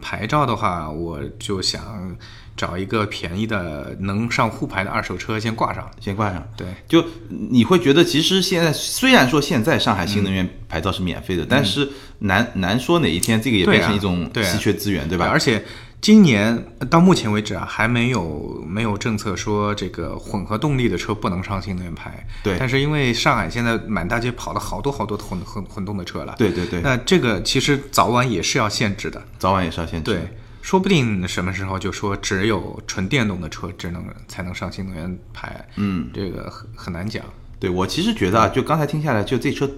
[0.00, 2.16] 牌照的话，我就想
[2.56, 5.90] 找一个便宜的能上沪牌的二手车先挂上。
[6.00, 6.42] 先挂上。
[6.56, 11.88] 对，就你会觉得，其实现在虽然说现在上海新能源牌照是免费的，但是
[12.20, 15.26] 难难说哪一天这个也变成一种稀缺资源，对吧？
[15.30, 15.62] 而且
[16.00, 22.24] 今年到目前为止啊，还没有没有政策说这个混合动力的车不能上新能源牌。
[22.44, 26.34] 对但是因为上海现在满大街跑了好多好多混混混动的车了。
[26.38, 29.20] 对对对，那这个其实早晚也是要限制的。
[29.38, 30.12] 早晚也是要限制。
[30.12, 30.28] 对，
[30.62, 37.24] 说不定什么时候就说只有纯电动的车只能才能上新能源牌，嗯，这个很很难讲。
[37.58, 39.68] 对我其实觉得啊，就刚才听下来，就这车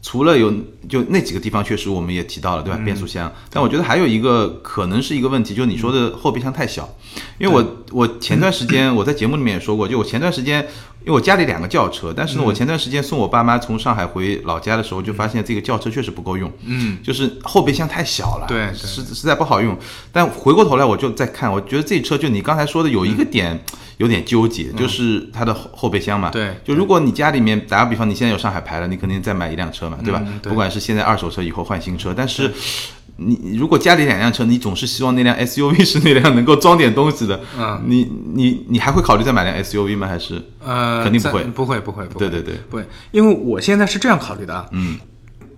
[0.00, 0.52] 除了有
[0.88, 2.80] 就那几个地方确实我们也提到了，对吧？
[2.84, 6.88] 变速箱，但我觉得还有一个可能是一个问题，就是你说的后备箱太小。
[7.38, 10.66] 因为我我前段时间我在节目里面也说过，就我前段时间
[11.06, 18.74] 因为我家里两个轿车，但是呢，我前段时间送我爸妈从上海回老家的时候，就发现这个轿车确实不够用，嗯，就是后备箱太小了，对对。
[18.74, 19.78] 实实在不好用。
[20.10, 23.56] 但回过头来我就在看，我觉得这车就你刚才说的有一个点
[23.98, 26.56] 有点纠结，就是它的后后备箱嘛，对。
[26.64, 30.20] 就如果你家里面打个比方，你现在有上海牌了，你肯定再买一辆车嘛，对吧？
[30.42, 32.52] 不管是现在二手车，以后换新车，但是
[33.16, 40.06] 你如果家里两辆车，你总是希望那辆 SUV 是那辆能够装点东西的，嗯，你你你还会考虑再买辆 SUV 吗？
[40.06, 40.42] 还是？
[40.62, 41.44] 呃，肯定不会。
[41.44, 44.98] 不会，不会，不会，对对对，不会，因为我现在是这样考虑的啊，嗯，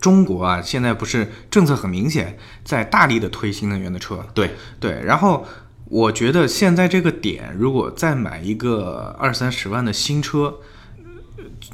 [0.01, 5.45] 中国啊，现在不是政策很明显，在大力的推新能源的车，对，对，然后
[5.87, 10.53] 我觉得现在这个点，如果再买一个二三十万的新车，呃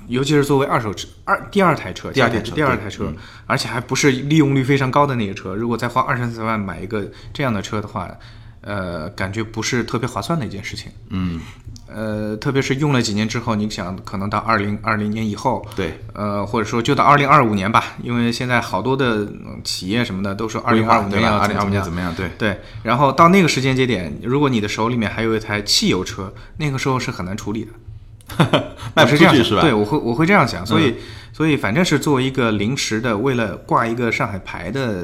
[0.09, 3.13] 尤其是作为二手车二第二台车，第二台车第二台车，
[3.47, 8.11] 而且还不是利用率非常高的那个车，如果再花二三十万买一个这样的车的话，
[8.61, 10.91] 呃，感觉不是特别划算的一件事情。
[11.11, 11.41] 嗯，
[11.87, 21.09] 呃，特别是用了几年之后，你想可能到二零二零年以后，对，呃，或者说就到二零二五年吧，因为现在好多的嗯企业什么的都说二零二五？
[21.09, 22.15] 年要二零二五年怎么样。
[22.15, 22.35] 怎么样？
[22.39, 27.73] 对，对，然后到那个时间节点，如果你的手里面还有一台汽油车，那个时候是很难处理的。
[28.95, 29.61] 卖不我是这样想出去是吧？
[29.61, 30.95] 嗯对，我会我会这样想，所以、
[31.37, 35.03] 所以反正是作为一个临时的，为了挂一个上海牌的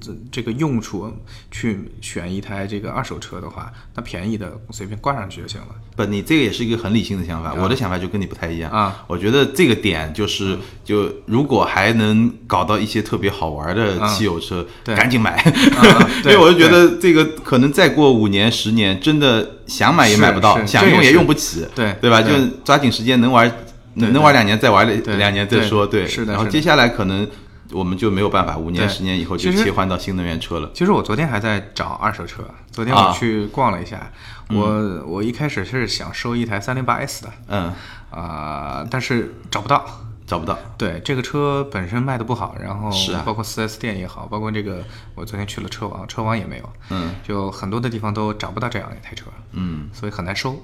[0.00, 1.12] 这这个用处，
[1.50, 5.66] 去选一台这个二手车的话，那便宜的随便挂上去就行了。
[5.96, 8.70] 不，你这个也是一个很理性的想法，我的想法就跟你不太一样。
[8.70, 9.04] 啊。
[9.08, 14.94] 我觉得这个点就是，就如果还能搞到一些特别好玩的汽油车，对。
[14.94, 22.22] 赶紧买，啊 因对为我就觉得这个可能再过五年、十年，真的想买也买不到，想用也用不起，对对吧？
[22.22, 22.30] 就
[22.64, 23.56] 抓紧时间能玩，对
[23.94, 24.86] 能玩两年再玩
[25.18, 26.06] 两年再说，对。
[26.06, 27.28] 是的然后接下来可能
[27.70, 30.70] 我们就没有办法，五年、十年以后就切换到新能源车了。
[30.74, 34.10] 其实我昨天还在找二手车，昨天啊我去逛了一下，
[34.50, 37.72] 我我一开始是想收一台三零八 S 的，嗯，
[38.10, 39.84] 啊、但是找不到。
[40.24, 40.56] 找不到。
[40.78, 42.90] 对这个车本身卖的不好，然后
[43.26, 44.82] 包括 4S 店也好，包括这个
[45.14, 49.90] 我昨天去了车王，车王也没有，嗯就很多的地方都找不到这样一台车，嗯。
[49.92, 50.62] 所以很难收。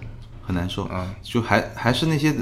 [0.48, 1.06] 很难受，嗯。
[1.22, 2.34] 就还还是那些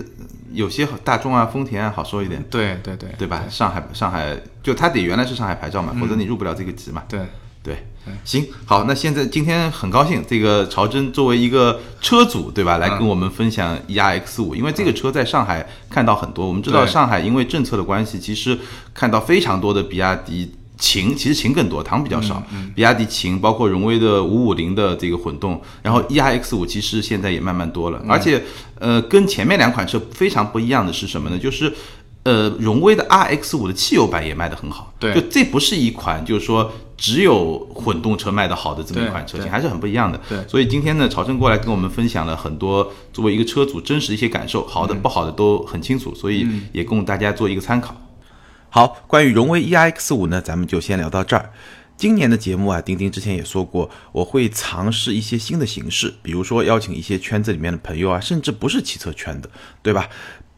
[0.53, 3.43] 有些大众啊、丰田啊好说一点，对对对对吧？
[3.51, 7.21] 上海上海就它得原来是上海牌照嘛，否则你入不了这个级嘛，对，
[7.63, 7.77] 对，
[8.25, 18.57] 行，好，那现在今天很高兴，这个曹真作为一个车主，对吧，来跟我们分享 E R X 五，因为这个车在上海看到很多，我们知道上海因为政策的关系，其实
[18.95, 20.55] 看到非常多的比亚迪。
[20.79, 22.43] 秦其实秦更多，唐比较少。
[22.75, 28.43] 比亚迪秦，包括荣威的五五零的这个混动，然后 E R X 五其实现在也慢慢多了，而且
[28.79, 31.39] 呃，跟前面两款车非常不一样的是什么呢？
[31.39, 31.73] 就是
[32.25, 40.21] 呃，荣威的 RX 五的汽油版也卖得很好，对就这不是一款就是说只有混动车卖得好的这么一款车型，还是很不一样的。
[40.29, 47.95] 对所以今天呢，曹真过来跟我们分享了很多作为一个车主真实的一些感受，好的、不好的都很清楚，所以也供大家做一个参考。
[48.77, 51.51] 好，关于荣威 EX 五呢，咱们就先聊到这儿。
[51.97, 59.49] 今年的节目啊，丁丁之前也说过，我会尝试一些新的形式，比如说邀请一些圈子里面的朋友啊，甚至不是汽车圈的，
[59.81, 60.11] 对吧？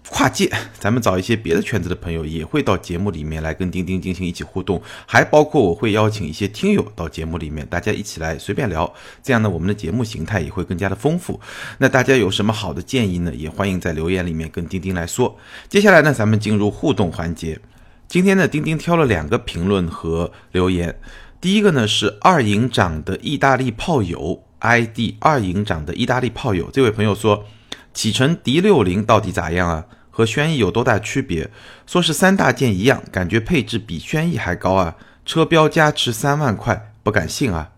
[0.09, 0.51] 跨界，
[0.81, 11.39] 咱们找一些别的圈子的朋友，也会到节目里面来跟丁丁进行一起互动，还包括我会邀请一些听友到节目里面，大家一起来随便聊，这样呢，我们的节目形态也会更加的丰富。
[11.79, 13.33] 那大家有什么好的建议呢？
[13.33, 15.39] 也欢迎在留言里面跟丁丁来说。
[15.69, 17.61] 接下来呢，咱们进入互动环节。
[18.09, 20.99] 今天呢，丁丁挑了两个评论和留言。
[21.43, 27.45] 第一个呢是二营长的意大利炮友 ID 二营长的意大利炮友，这位朋友说，
[27.93, 29.85] 启辰 D 六零到底咋样啊？
[30.11, 31.51] 和轩逸有多大区别？
[31.87, 34.97] 说是三大件一样，感觉配置比轩逸还高啊！
[35.27, 37.73] 车标加持三万块，不敢信啊！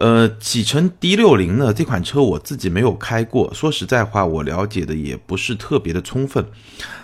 [0.00, 6.42] 呃，启辰 D 六零呢，这款车我自己没有开过，说实在话，我了解的也不是特别的充分。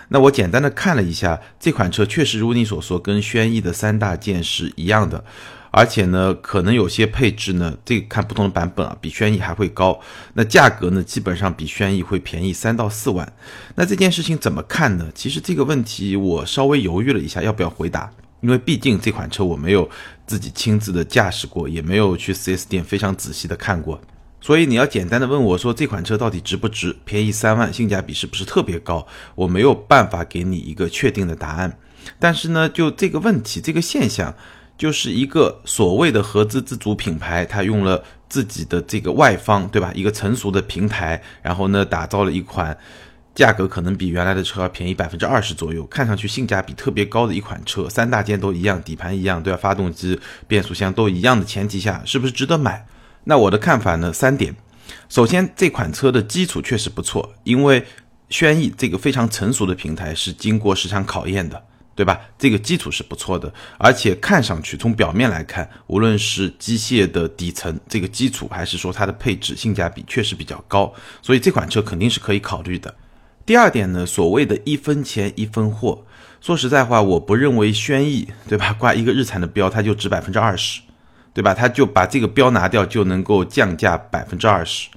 [0.07, 5.23] 那我简单的看了一下，这款车确实如你所说，跟轩逸的三大件是一样的，
[5.69, 9.99] 而且呢，可能有些配置呢，这个看不同的版本啊，比轩逸还会高。
[10.33, 13.31] 那价格呢，基本上比轩逸会便宜三到四万。
[13.75, 15.11] 那这件事情怎么看呢？
[15.13, 18.11] 其实这个问题我稍微犹豫了一下，要不要回答？
[18.41, 19.89] 因为毕竟这款车我没有
[20.25, 23.99] 自己亲自的驾驶过，也没有去 4S 店非常仔细的看过。
[24.39, 26.95] 所以你要简单的问我说这款车到底值不值？
[27.03, 29.05] 便宜三万，性价比是不是特别高？
[29.33, 31.77] 我没有办法给你一个确定的答案。
[32.19, 34.33] 但是呢，就这个问题，这个现象，
[34.77, 39.91] 就是一个所谓的合资自主品牌，它用了自己的这个外方，对吧？
[39.95, 42.77] 一个成熟的平台，然后呢，打造了一款
[43.37, 49.59] 价格可能比原来的车便宜百分之二十左右，看上去性价比特别高的一款车，三大件都一样，底盘一样，对吧？
[49.61, 52.87] 发动机、变速箱都一样的前提下，是不是值得买？
[53.25, 54.55] 那我的看法呢，三点。
[55.07, 57.85] 首先，这款车的基础确实不错，因为
[58.31, 62.19] 轩逸这个非常成熟的平台是经过市场考验的，对吧？
[62.39, 72.91] 这个基础是不错的，而且看上去从表面来看，无论是机械的底层这个基础，还是说它的配置性价比确实比较高，所以这款车肯定是可以考虑的。
[73.47, 76.03] 第二点呢，所谓的一分钱一分货，
[76.41, 80.81] 说实在话，我不认为轩逸对吧，挂一个日产的标，它就值百分之二十，
[81.33, 81.53] 对吧？
[81.53, 84.89] 它就把这个标拿掉就能够降价百分之二十，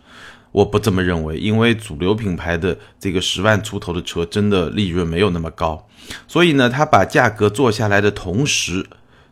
[0.50, 5.86] 我不这么认为，因为主流品牌的这个十万出头的车，真的利润没有那么高，
[6.26, 8.84] 所以呢，它把价格做下来的同时，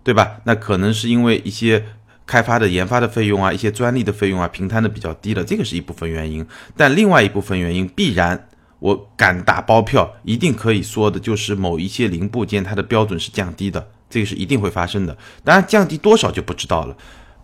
[0.04, 0.36] 对吧？
[0.44, 1.84] 那可能是因为一些。
[2.28, 6.46] 开发的研发的费用啊，一些专利的费用啊，平摊的比较低了，这个是一部分原因。
[6.76, 8.47] 但另外一部分原因，必然
[8.80, 15.16] 我敢打包票，一定可以说的就是某一些零部件它的标准是降低的，这个是一定会发生的。
[15.44, 16.96] 当然，降低多少就不知道了。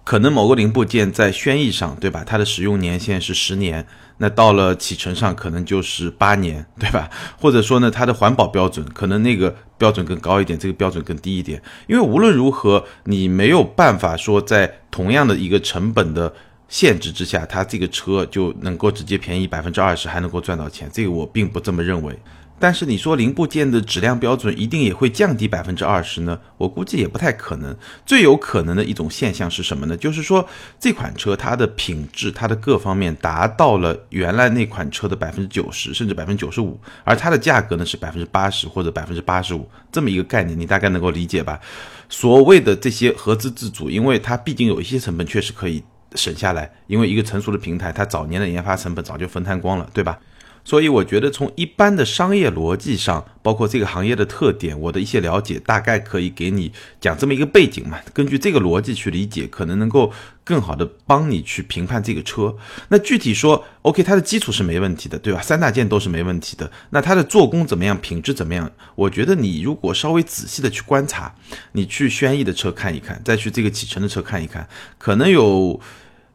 [0.05, 2.23] 可能某个零部件在轩逸上，对吧？
[2.27, 3.87] 它的使用年限是十年，
[4.19, 7.09] 那到了启辰上可能就是八年，对吧？
[7.41, 11.63] 或者说呢，它的环保标准可能那个标准更高一点，这个标准更低一点。
[11.87, 16.35] 因为无论如何，你没有办法说在同样的一个成本的
[16.69, 22.19] 限制之下，它这个车就能够直接便宜百分之二十，还能够赚到钱，这个我并不这么认为。
[22.57, 26.39] 但是你说零部件的质量标准一定也会降低百分之二十呢？
[26.57, 27.77] 我估计也不太可能。
[28.07, 29.97] 最有可能的一种现象是什么呢？
[29.97, 30.49] 就是说
[30.79, 41.61] 这款车它的品质、它的各方面达到了原来那款车的百分之九十，甚至百分之九十五，而它的价格呢是百分之八十或者百分之八十五，这么一个概念，你大概能够理解吧？
[42.09, 45.83] 所谓的这些合资自主，因为它毕竟有一些成本确实可以
[46.15, 50.19] 省下来，因为一个成熟的平台，它早年的研发成本早就分摊光了，对吧？
[50.65, 57.99] 所以我觉得从一般的商业逻辑上，包括这个行业的特点，我的一些了解，大概可以给你讲这么一个背景嘛。
[58.15, 60.11] 根据这个逻辑去理解，可能能够
[60.43, 62.57] 更好的帮你去评判这个车。
[62.89, 65.43] 那具体说，OK，它的基础是没问题的，对吧？
[65.43, 66.71] 三大件都是没问题的。
[66.89, 68.73] 那它的做工怎么样，品质怎么样？
[68.95, 71.35] 我觉得你如果稍微仔细的去观察，
[71.73, 75.79] 你去轩逸的车看一看，再去这个启辰的车看一看，可能有。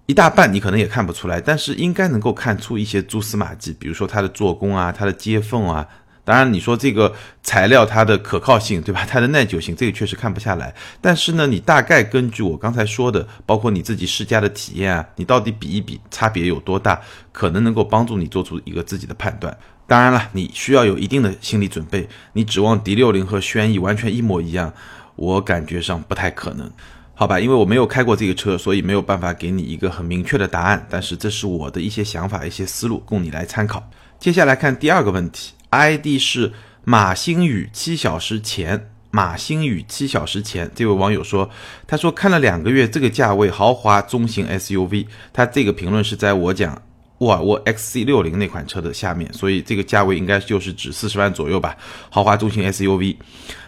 [0.09, 5.87] 一大半你可能也看不出来，但是应该能够看出一些蛛丝马迹，比如说它的做工啊，它的接缝啊。
[6.23, 9.05] 当然，你说这个材料它的可靠性，对吧？
[9.07, 10.73] 它的耐久性，这个确实看不下来。
[10.99, 16.99] 但是呢，你大概根据我刚才说的，包括你自己试驾的体验啊，你到底比一比，差别有多大，
[17.31, 19.55] 可能能够帮助你做出一个自己的判断。
[19.85, 22.09] 当然了，你需要有一定的心理准备。
[22.33, 24.73] 你指望 D 六零和轩逸完全一模一样，
[25.15, 26.71] 我感觉上不太可能。
[27.19, 30.87] 好吧，因为我没有开过这个车，所以没有办法给你一个很明确的答案。
[30.89, 33.85] 但是这是我的一些想法、一些思路，供你来参考。
[34.17, 36.53] 接下来看第二个问题，ID 是
[36.85, 41.49] 马星宇七小时前，马星宇七小时前，这位网友说，
[41.85, 46.81] 他说看了两个月，这个价位豪华中型 SUV，他这个评论是在我讲
[47.17, 51.75] 沃尔沃 XC60 那款车的下面，所以这个价位应该就是指四十万左右吧，
[52.09, 53.17] 豪华中型 SUV，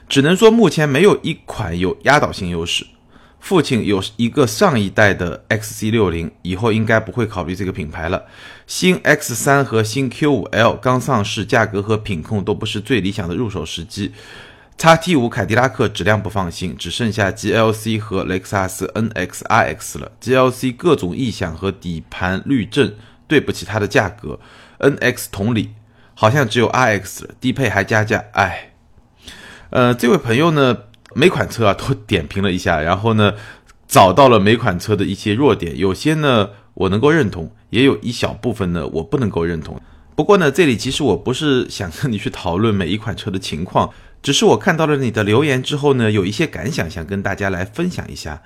[0.08, 2.88] 只能说目前没有一款有压倒性优势。
[3.42, 8.24] 父亲有一个上一代的 XC60，以后应该不会考虑这个品牌了。
[8.68, 14.14] 新 X3 和新 Q5L 刚上市，价格和品控都不是最理想的入手时机。
[14.78, 20.12] x T5 凯迪拉克质量不放心，只剩下 GLC 和雷克萨斯 NX RX 了。
[20.22, 22.96] GLC 各种异响和底盘滤震
[23.28, 24.40] 对不起它的价格
[24.80, 25.72] ，NX 同理，
[26.14, 28.72] 好像只有 RX 了，低配还加价，哎。
[29.72, 30.78] 呃，这位朋友呢？
[31.14, 33.34] 每款车啊都点评了一下，然后呢，
[33.88, 39.80] 找到了每款车的一些弱点，有些呢我能够认同，也有一小部分呢我不能够认同。
[40.16, 43.90] 不过呢，这里其实我不是想跟你去讨论每一款车的情况。
[44.22, 48.40] 只是我看到了你的留言之后呢，有一些感想想跟大家来分享一下。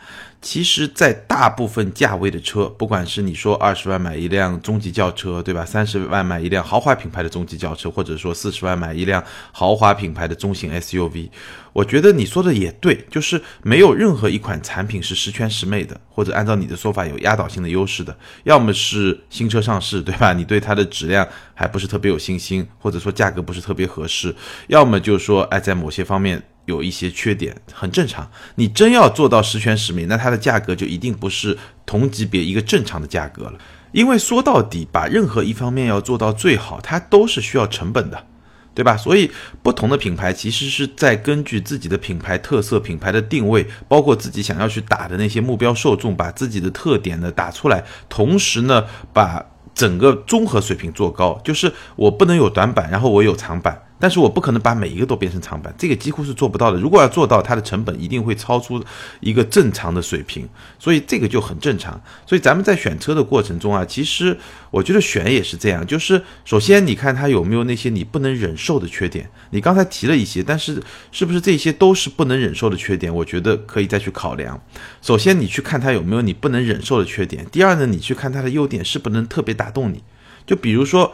[0.45, 5.65] 其实，在大部分价位的车，不管是你说二十万买一辆中级轿车，对吧？
[5.65, 9.21] 三十万买一辆豪华品牌的中级轿车，或者说四十万买一辆
[9.51, 11.29] 豪华品牌的中型 SUV，
[11.73, 18.15] 我觉得你说的也对，就是没有任何一款产品是十全十美的，或者按照你的说法有压倒性的优势的。
[18.43, 20.31] 要么是新车上市，对吧？
[20.31, 24.29] 你对它的质量还不是特别有信心，或者说价格不是特别合适；
[24.67, 25.59] 要么就是说，哎。
[25.65, 28.29] 在某些方面有一些缺点，很正常。
[28.55, 33.53] 你真要做到十全十美，那它的价格就一定不是同级别一个正常的价格了。
[33.91, 38.25] 因为说到底，把任何一方面要做到最好，它都是需要成本的，
[38.73, 38.97] 对吧？
[38.97, 39.31] 所以
[39.63, 51.39] 不同的品牌其实是在根据自己的品牌特色、品牌的定位，包括自己想要去打的那些目标受众，把自己的特点呢打出来，同时呢把整个综合水平做高。
[51.45, 53.81] 就是我不能有短板，然后我有长板。
[53.97, 56.77] 但是我不可能把每一个都变成长板，这个几乎是做不到的。
[56.77, 58.83] 如果要做到，它的成本一定会超出
[59.21, 61.99] 一个正常的水平，所以这个就很正常。
[62.25, 64.37] 所以咱们在选车的过程中啊，其实
[64.69, 69.29] 我觉得选也是这样，就是首先你看它有没有那些你不能忍受的缺点。
[69.51, 73.13] 你刚才提了一些，但是是不是这些都是不能忍受的缺点？
[73.15, 74.61] 我觉得可以再去考量。
[75.01, 80.03] 首先你去看它有没有你不能忍受的缺点，第二呢，你去看它的优点是不能特别打动你。
[80.45, 81.13] 就比如说。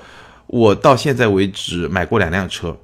[0.51, 2.77] 我到现在为止买过两辆车，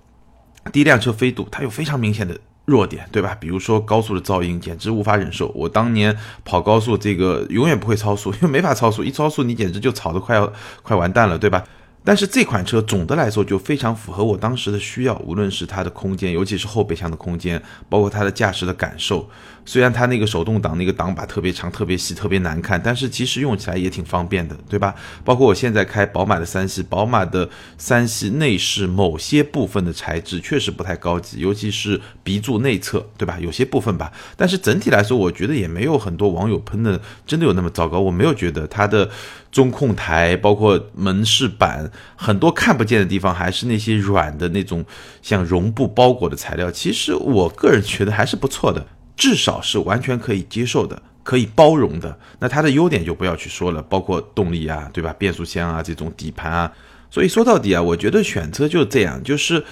[0.72, 3.36] 第一辆车飞度，它有非常明显的弱点，对吧？
[3.38, 5.49] 比如说高速的噪音，简直无法忍受。
[5.49, 10.49] 我当年跑高速，这个永远不会超速， 因为没法超速，一超速你简直就吵得快要
[10.82, 11.61] 快完蛋了，对吧？
[12.05, 19.30] 但是这款车总的来说就非常符合我当时的需要，无论是它的空间，尤其是后备箱的空间，包括它的驾驶的感受。
[19.68, 24.95] 虽然它那个手动挡那个挡把特别长、特别细、特别难看，但是其实用起来也挺方便的，对吧？
[25.26, 33.38] 包括我现在开宝马的三系，宝马的三系内饰某些部分的材质确实不太高级，尤其是鼻柱内侧，对吧？
[33.41, 37.99] 有些部分吧，但是整体来说，我觉得也没有很多网友喷的真的有那么糟糕。
[37.99, 39.09] 我没有觉得它的
[39.51, 44.86] 中控台，包括门饰板，很多看不见的地方还是那些软的那种
[45.22, 48.88] 像绒布包裹的材料，其实我个人觉得还是不错的。
[49.18, 52.18] 至少是完全可以接受的，可以包容的。
[52.39, 55.13] 那它的优点就不要去说了，包括动力啊，对吧？
[55.18, 56.72] 变速箱啊，这种底盘啊。
[57.09, 59.65] 所以说到底啊，我觉得选车就是这样，就是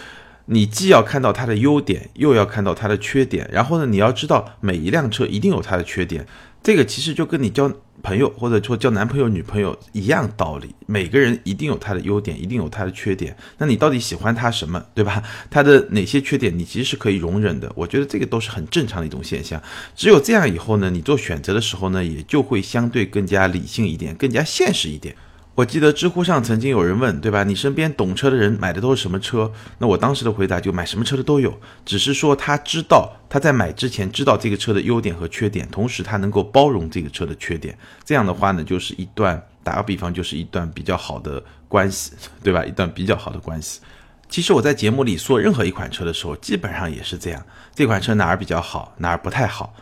[0.45, 3.47] 你既要看到它的优点，又要看到它的缺点。
[3.53, 6.25] 然后呢，你要知道每一辆车一定有它的缺点。
[6.65, 7.71] 这个其实就跟你交。
[8.03, 13.35] 朋友或者说交男朋友女朋友一样道理，每个人一定有他的优点，一定有他的缺点。
[13.57, 15.23] 那你到底喜欢他什么，对吧？
[15.49, 17.71] 他的哪些缺点你其实是可以容忍的？
[17.73, 19.59] 我觉得这个都是很正常的一种现象。
[19.95, 25.15] 只有这样以后呢，你做选择的时候呢，也就会相对更加理性一点，更加现实一点。
[25.55, 27.45] 我记得知乎上曾经有人问，对吧？
[27.45, 29.49] 你身边懂车的人买的都是什么车？
[29.77, 37.77] 那我当时的回答就买什么车的都有，只是说他知道他在买之前知道这个车的优点和缺点，同时他能够包容这个车的缺点。
[38.03, 42.11] 这样的话呢，就是一段打个比方，就是一段比较好的关系，
[42.43, 42.65] 对吧？
[42.65, 43.79] 一段比较好的关系。
[44.27, 47.41] 其实我在节目里说任何一款车的时候，基本上也是这样。
[47.73, 49.73] 这款车哪儿比较好，哪儿不太好，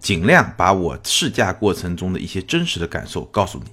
[0.00, 3.70] 尽量把我试驾过程中的一些真实的感受告诉你。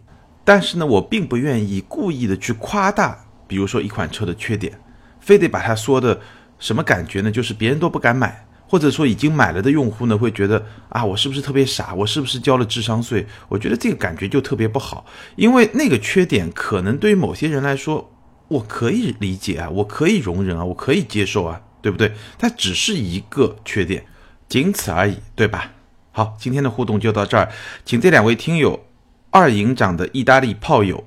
[0.50, 4.74] 但是呢，我并不愿意故意的去夸大，比如说一款车的缺点，
[5.20, 6.20] 非得把它说的
[6.58, 7.30] 什么感觉呢？
[7.30, 11.94] 就是别人都不敢买，或者说已经买了的用户呢，会觉得啊，我是不是特别傻？
[11.94, 13.28] 我是不是交了智商税？
[13.48, 18.12] 我觉得这个感觉就特别不好，因为那个缺点可能对于某些人来说，
[18.48, 22.12] 我可以理解啊，我可以容忍啊，我可以接受啊，对不对？
[22.40, 24.04] 它只是一个缺点，
[24.48, 25.74] 仅此而已，对吧？
[26.12, 27.52] 好，今天的互动就到这儿，
[27.86, 28.84] 请这两位听友
[29.32, 31.04] 二营长的意大利炮友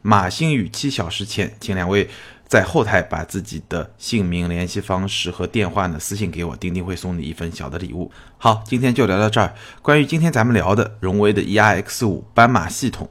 [0.00, 2.08] 马星宇七小时前，请两位
[2.46, 8.10] 在后台把自己的姓名、联系方式和电话呢私信给我，钉钉会送你一份小的礼物。
[8.38, 9.52] 好，今天就聊到这儿。
[9.82, 13.10] 关于今天咱们聊的荣威的 ERX 五斑马系统，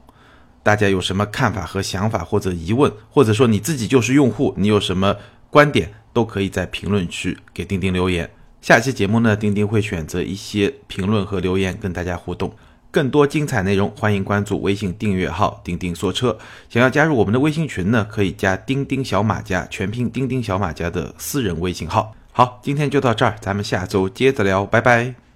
[0.64, 5.14] 大家有什么看法和想法或者疑问，或者说你自己就是用户，你有什么
[5.50, 8.28] 观点，都可以在评论区给钉钉留言。
[8.60, 12.52] 下期节目呢，钉钉会选择一些评论和留言跟大家互动。
[12.98, 16.36] 更多精彩内容，欢迎关注微信订阅号“钉钉说车”。
[16.68, 22.12] 想要加入我们的微信群呢，可以加“钉钉小马家”全拼“钉钉小马家”的私人微信号。
[22.32, 25.27] 好，今天就到这儿，咱们下周接着聊，拜拜。